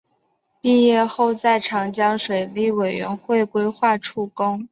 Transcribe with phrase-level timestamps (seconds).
[0.61, 4.59] 毕业后在长江水利委员会规划处工。